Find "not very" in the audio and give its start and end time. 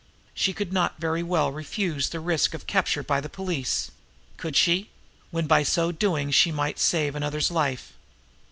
0.73-1.21